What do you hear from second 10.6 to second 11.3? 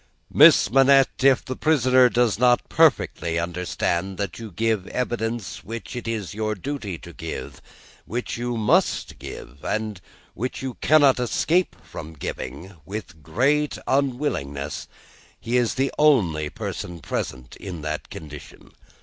you cannot